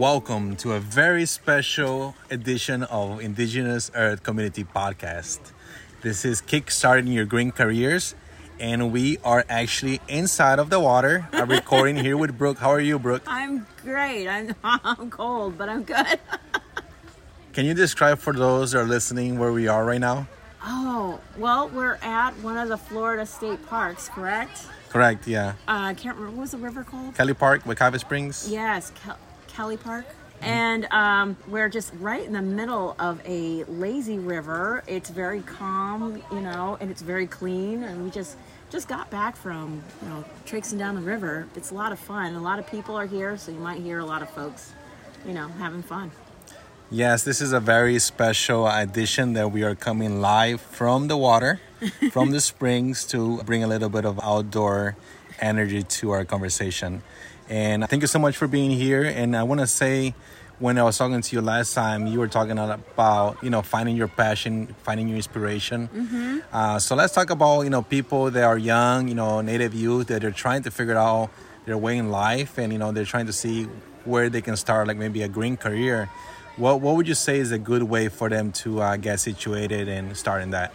[0.00, 5.38] welcome to a very special edition of Indigenous Earth Community Podcast.
[6.00, 8.14] This is Kickstarting Your Green Careers,
[8.58, 11.28] and we are actually inside of the water.
[11.34, 12.56] I'm recording here with Brooke.
[12.56, 13.24] How are you, Brooke?
[13.26, 14.26] I'm great.
[14.26, 16.18] I'm, I'm cold, but I'm good.
[17.52, 20.26] Can you describe for those that are listening where we are right now?
[20.64, 24.64] Oh, well, we're at one of the Florida state parks, correct?
[24.88, 25.50] Correct, yeah.
[25.68, 26.38] Uh, I can't remember.
[26.38, 27.14] What was the river called?
[27.16, 28.48] Kelly Park, Wekiva Springs?
[28.50, 28.92] Yes,
[29.50, 30.06] Kelly Park.
[30.42, 34.82] And um, we're just right in the middle of a lazy river.
[34.86, 37.82] It's very calm, you know, and it's very clean.
[37.82, 38.36] And we just
[38.70, 41.46] just got back from, you know, traipsing down the river.
[41.56, 42.34] It's a lot of fun.
[42.36, 44.72] A lot of people are here, so you might hear a lot of folks,
[45.26, 46.10] you know, having fun.
[46.88, 51.60] Yes, this is a very special edition that we are coming live from the water,
[52.10, 54.96] from the springs to bring a little bit of outdoor
[55.40, 57.02] energy to our conversation.
[57.50, 59.02] And thank you so much for being here.
[59.02, 60.14] And I want to say,
[60.60, 63.96] when I was talking to you last time, you were talking about you know finding
[63.96, 65.88] your passion, finding your inspiration.
[65.88, 66.38] Mm-hmm.
[66.52, 70.06] Uh, so let's talk about you know people that are young, you know, native youth
[70.08, 71.30] that are trying to figure out
[71.64, 73.64] their way in life, and you know they're trying to see
[74.04, 76.08] where they can start, like maybe a green career.
[76.56, 79.88] What what would you say is a good way for them to uh, get situated
[79.88, 80.72] and start in that?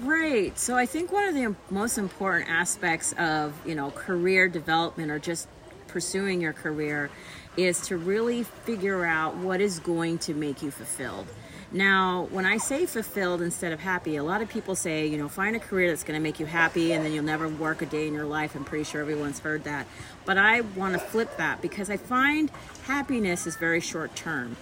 [0.00, 0.56] Right.
[0.58, 5.18] So I think one of the most important aspects of you know career development or
[5.18, 5.48] just
[5.88, 7.10] pursuing your career
[7.56, 11.26] is to really figure out what is going to make you fulfilled.
[11.72, 15.28] Now, when I say fulfilled instead of happy, a lot of people say, you know,
[15.28, 17.86] find a career that's going to make you happy and then you'll never work a
[17.86, 18.54] day in your life.
[18.54, 19.86] I'm pretty sure everyone's heard that.
[20.24, 22.50] But I want to flip that because I find
[22.84, 24.56] happiness is very short term.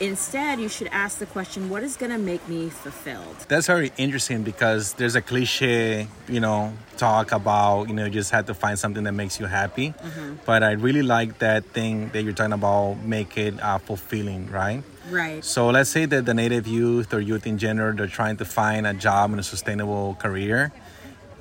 [0.00, 3.36] Instead, you should ask the question, what is going to make me fulfilled?
[3.48, 8.30] That's very interesting because there's a cliche, you know, talk about, you know, you just
[8.30, 9.90] have to find something that makes you happy.
[9.90, 10.34] Mm-hmm.
[10.44, 14.82] But I really like that thing that you're talking about, make it uh, fulfilling, right?
[15.10, 15.44] Right.
[15.44, 18.86] So let's say that the native youth or youth in general, they're trying to find
[18.86, 20.72] a job and a sustainable career.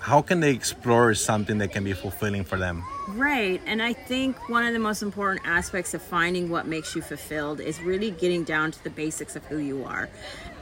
[0.05, 2.83] How can they explore something that can be fulfilling for them?
[3.07, 3.59] Right.
[3.66, 7.59] And I think one of the most important aspects of finding what makes you fulfilled
[7.59, 10.07] is really getting down to the basics of who you are.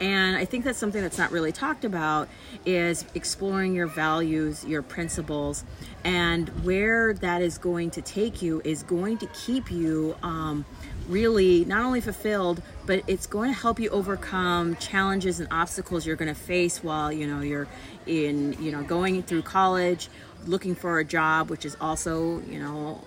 [0.00, 2.30] And I think that's something that's not really talked about
[2.64, 5.62] is exploring your values, your principles,
[6.04, 10.64] and where that is going to take you is going to keep you um,
[11.08, 16.16] really not only fulfilled but it's going to help you overcome challenges and obstacles you're
[16.16, 17.68] going to face while you know you're
[18.06, 20.08] in you know going through college
[20.46, 23.02] looking for a job which is also you know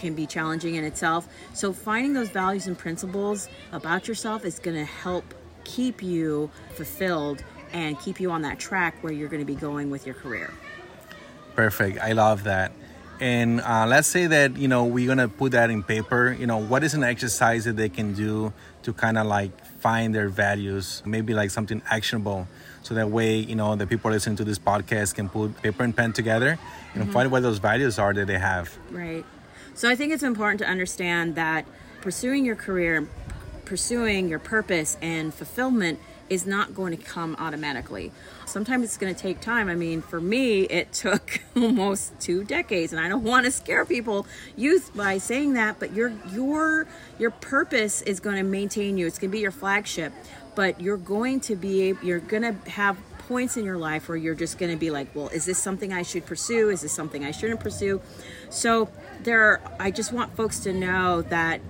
[0.00, 1.28] can be challenging in itself.
[1.52, 5.34] So finding those values and principles about yourself is going to help
[5.64, 9.90] keep you fulfilled and keep you on that track where you're going to be going
[9.90, 10.52] with your career.
[11.54, 11.98] Perfect.
[11.98, 12.72] I love that
[13.20, 16.56] and uh, let's say that you know we're gonna put that in paper you know
[16.56, 21.02] what is an exercise that they can do to kind of like find their values
[21.04, 22.48] maybe like something actionable?
[22.82, 25.96] So that way you know the people listening to this podcast can put paper and
[25.96, 26.58] pen together
[26.94, 27.12] and mm-hmm.
[27.12, 28.76] find what those values are that they have.
[28.90, 29.24] Right.
[29.74, 31.66] So i think it's important to understand that
[32.00, 33.08] pursuing your career
[33.64, 38.12] pursuing your purpose and fulfillment is not going to come automatically.
[38.46, 39.68] Sometimes it's going to take time.
[39.68, 43.84] I mean, for me, it took almost two decades, and I don't want to scare
[43.84, 44.26] people,
[44.56, 45.78] youth, by saying that.
[45.80, 46.86] But your your
[47.18, 49.06] your purpose is going to maintain you.
[49.06, 50.12] It's going to be your flagship,
[50.54, 52.96] but you're going to be you're going to have
[53.30, 55.92] points in your life where you're just going to be like, well, is this something
[55.92, 56.68] I should pursue?
[56.68, 58.00] Is this something I shouldn't pursue?
[58.48, 58.88] So
[59.22, 61.60] there, are, I just want folks to know that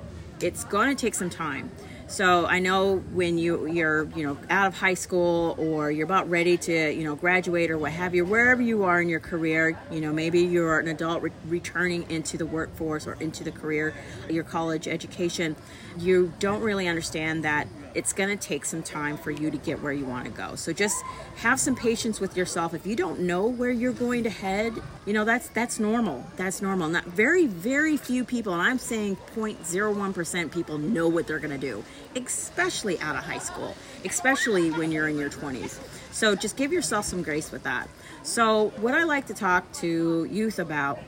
[0.41, 1.70] it's going to take some time
[2.10, 6.28] so I know when you you're you know out of high school or you're about
[6.28, 9.78] ready to you know graduate or what have you, wherever you are in your career,
[9.93, 13.94] you know maybe you're an adult re- returning into the workforce or into the career,
[14.28, 15.54] your college education,
[15.99, 19.82] you don't really understand that it's going to take some time for you to get
[19.82, 20.55] where you want to go.
[20.55, 21.02] So just
[21.37, 22.75] have some patience with yourself.
[22.75, 24.75] If you don't know where you're going to head,
[25.06, 26.25] you know that's that's normal.
[26.37, 26.88] That's normal.
[26.88, 31.58] Not very very few people, and I'm saying 0.01% people know what they're going to
[31.58, 31.85] do,
[32.17, 33.75] especially out of high school,
[34.05, 35.79] especially when you're in your 20s.
[36.12, 37.88] So just give yourself some grace with that.
[38.23, 40.99] So what I like to talk to youth about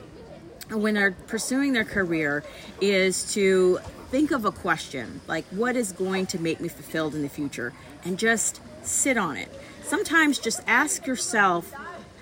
[0.71, 2.43] when they're pursuing their career
[2.81, 3.79] is to
[4.09, 7.73] think of a question like what is going to make me fulfilled in the future
[8.05, 9.49] and just sit on it
[9.81, 11.73] sometimes just ask yourself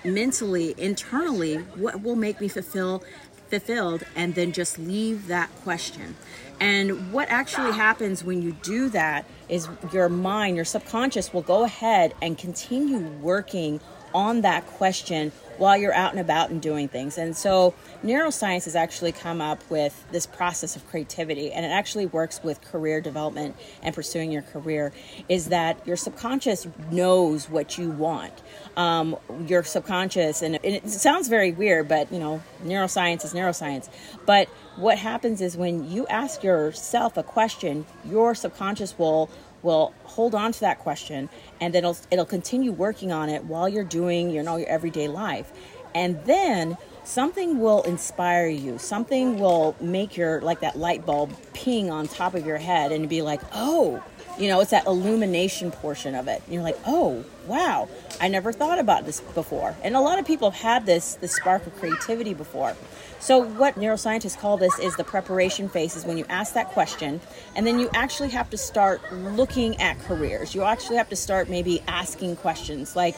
[0.04, 3.04] mentally internally what will make me fulfill
[3.52, 6.16] fulfilled and then just leave that question.
[6.60, 11.64] And what actually happens when you do that is your mind your subconscious will go
[11.64, 13.80] ahead and continue working
[14.14, 17.20] on that question while you're out and about and doing things.
[17.20, 22.08] And so neuroscience has actually come up with this process of creativity and it actually
[22.08, 24.92] works with career development and pursuing your career
[25.30, 28.34] is that your subconscious knows what you want.
[28.76, 33.88] Um, your subconscious, and it sounds very weird, but you know, neuroscience is neuroscience.
[34.26, 34.48] But
[34.78, 39.30] what happens is when you ask yourself a question, your subconscious will
[39.64, 41.30] will hold on to that question
[41.60, 45.08] and then it'll, it'll continue working on it while you're doing you know your everyday
[45.08, 45.52] life.
[45.94, 48.78] And then something will inspire you.
[48.78, 53.10] Something will make your like that light bulb ping on top of your head and
[53.10, 54.04] be like oh
[54.40, 56.42] you know it's that illumination portion of it.
[56.46, 57.90] And you're like oh wow
[58.20, 59.76] i never thought about this before.
[59.84, 62.76] And a lot of people have had this this spark of creativity before.
[63.22, 67.22] So, what neuroscientists call this is the preparation phase, is when you ask that question,
[67.56, 70.56] and then you actually have to start looking at careers.
[70.56, 73.16] You actually have to start maybe asking questions like,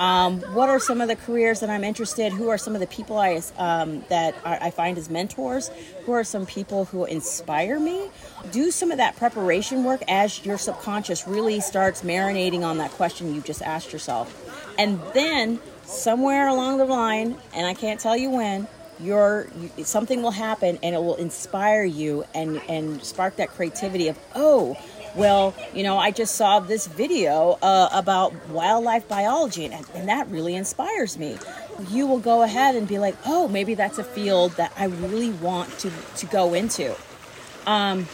[0.00, 2.32] um, what are some of the careers that I'm interested?
[2.32, 5.70] Who are some of the people I um, that I find as mentors?
[6.06, 8.08] Who are some people who inspire me?
[8.50, 13.34] Do some of that preparation work as your subconscious really starts marinating on that question
[13.34, 14.34] you just asked yourself,
[14.78, 18.66] and then somewhere along the line, and I can't tell you when,
[19.00, 19.48] your
[19.82, 24.76] something will happen and it will inspire you and and spark that creativity of oh
[25.14, 30.28] well you know i just saw this video uh, about wildlife biology and, and that
[30.28, 31.38] really inspires me.
[31.88, 35.30] You will go ahead and be like oh maybe that's a field that i really
[35.30, 36.94] want to to go into.
[37.66, 38.08] Um,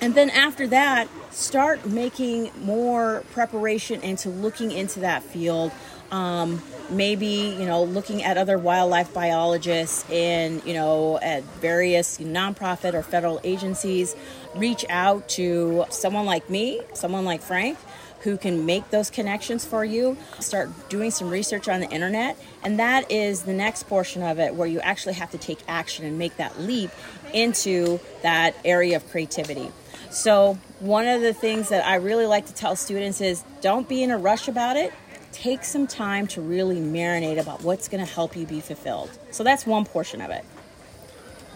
[0.00, 5.72] and then after that start making more preparation into looking into that field.
[6.10, 6.60] Um,
[6.90, 13.02] maybe you know looking at other wildlife biologists and you know at various nonprofit or
[13.02, 14.16] federal agencies
[14.54, 17.78] reach out to someone like me someone like frank
[18.22, 22.78] who can make those connections for you start doing some research on the internet and
[22.78, 26.18] that is the next portion of it where you actually have to take action and
[26.18, 26.90] make that leap
[27.32, 29.70] into that area of creativity
[30.10, 34.02] so one of the things that i really like to tell students is don't be
[34.02, 34.92] in a rush about it
[35.32, 39.10] take some time to really marinate about what's going to help you be fulfilled.
[39.30, 40.44] So that's one portion of it.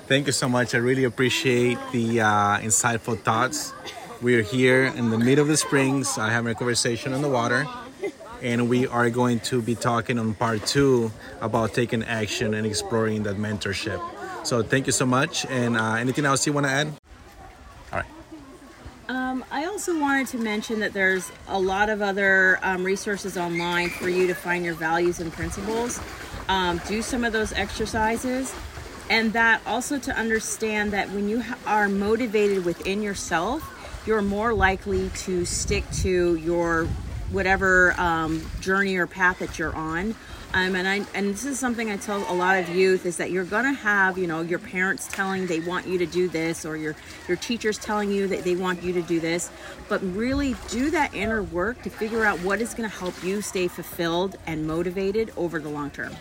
[0.06, 0.74] Thank you so much.
[0.74, 3.72] I really appreciate the uh, insightful thoughts.
[4.20, 7.28] We are here in the middle of the springs, I having a conversation on the
[7.28, 7.66] water,
[8.42, 11.10] and we are going to be talking on part two
[11.40, 14.00] about taking action and exploring that mentorship.
[14.46, 15.46] So thank you so much.
[15.46, 16.92] And uh, anything else you want to add?
[19.54, 24.08] I also wanted to mention that there's a lot of other um, resources online for
[24.08, 26.00] you to find your values and principles.
[26.48, 28.52] Um, do some of those exercises,
[29.08, 33.62] and that also to understand that when you ha- are motivated within yourself,
[34.04, 36.88] you're more likely to stick to your
[37.34, 40.14] whatever um, journey or path that you're on.
[40.54, 43.32] Um, and I and this is something I tell a lot of youth is that
[43.32, 46.76] you're gonna have you know your parents telling they want you to do this or
[46.76, 46.94] your
[47.26, 49.50] your teachers telling you that they want you to do this,
[49.88, 53.66] but really do that inner work to figure out what is gonna help you stay
[53.66, 56.14] fulfilled and motivated over the long term.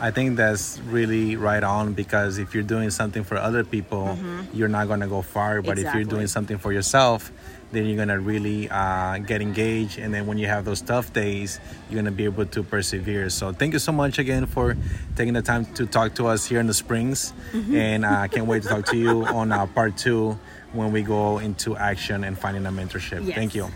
[0.00, 4.56] I think that's really right on because if you're doing something for other people, mm-hmm.
[4.56, 5.60] you're not going to go far.
[5.60, 6.02] But exactly.
[6.02, 7.32] if you're doing something for yourself,
[7.72, 9.98] then you're going to really uh, get engaged.
[9.98, 13.28] And then when you have those tough days, you're going to be able to persevere.
[13.28, 14.76] So thank you so much again for
[15.16, 17.32] taking the time to talk to us here in the Springs.
[17.52, 17.76] Mm-hmm.
[17.76, 20.38] And I uh, can't wait to talk to you on uh, part two
[20.72, 23.26] when we go into action and finding a mentorship.
[23.26, 23.34] Yes.
[23.34, 23.68] Thank you.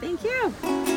[0.00, 0.89] Thank you.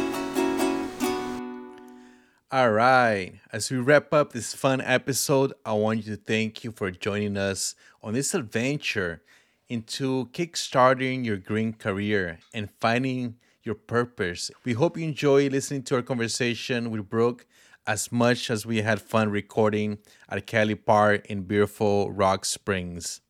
[2.54, 3.40] All right.
[3.52, 7.36] As we wrap up this fun episode, I want you to thank you for joining
[7.36, 9.24] us on this adventure
[9.70, 14.52] into kickstarting your green career and finding your purpose.
[14.64, 17.48] We hope you enjoy listening to our conversation with Brooke
[17.88, 19.98] as much as we had fun recording
[20.30, 23.22] at Kelly Park in beautiful Rock Springs.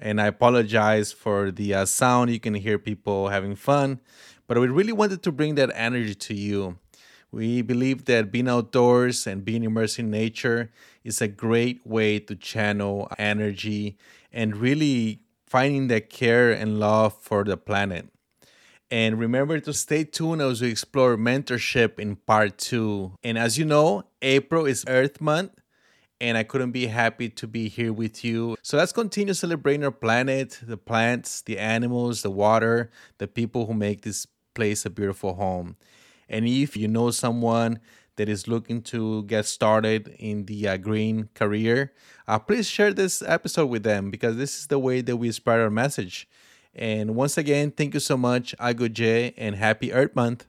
[0.00, 2.30] And I apologize for the uh, sound.
[2.30, 4.00] You can hear people having fun,
[4.46, 6.78] but we really wanted to bring that energy to you
[7.36, 10.70] we believe that being outdoors and being immersed in nature
[11.04, 13.98] is a great way to channel energy
[14.32, 18.08] and really finding that care and love for the planet.
[18.90, 23.12] And remember to stay tuned as we explore mentorship in part two.
[23.22, 25.52] And as you know, April is Earth Month,
[26.18, 28.56] and I couldn't be happy to be here with you.
[28.62, 33.74] So let's continue celebrating our planet, the plants, the animals, the water, the people who
[33.74, 35.76] make this place a beautiful home.
[36.28, 37.80] And if you know someone
[38.16, 41.92] that is looking to get started in the uh, green career,
[42.26, 45.60] uh, please share this episode with them because this is the way that we spread
[45.60, 46.28] our message.
[46.74, 50.46] And once again, thank you so much, Ago J, and happy Earth Month.